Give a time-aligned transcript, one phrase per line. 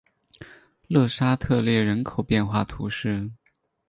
[0.87, 3.29] 勒沙特列人口变化图示